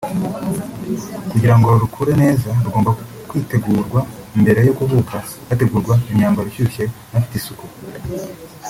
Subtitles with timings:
[1.31, 2.91] kugira ngo rukure neza rugomba
[3.29, 3.99] kwitegurwa
[4.41, 5.15] mbere yo kuvuka
[5.49, 7.65] hategurwa imyambaro ishyushye inafite isuku